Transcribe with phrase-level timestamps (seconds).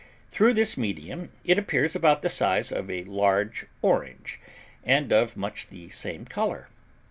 [0.31, 4.39] Through this medium it appears about the size of a large orange,
[4.83, 6.69] and of much the same color.